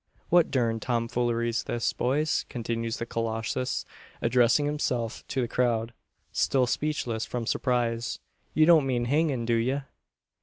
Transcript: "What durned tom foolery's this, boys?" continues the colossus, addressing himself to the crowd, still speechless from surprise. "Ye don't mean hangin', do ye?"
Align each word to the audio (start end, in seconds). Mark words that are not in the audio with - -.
"What 0.29 0.49
durned 0.49 0.81
tom 0.81 1.07
foolery's 1.07 1.61
this, 1.63 1.93
boys?" 1.93 2.47
continues 2.49 2.97
the 2.97 3.05
colossus, 3.05 3.85
addressing 4.19 4.65
himself 4.65 5.23
to 5.27 5.41
the 5.41 5.47
crowd, 5.47 5.93
still 6.31 6.65
speechless 6.65 7.23
from 7.27 7.45
surprise. 7.45 8.17
"Ye 8.55 8.65
don't 8.65 8.87
mean 8.87 9.05
hangin', 9.05 9.45
do 9.45 9.53
ye?" 9.53 9.81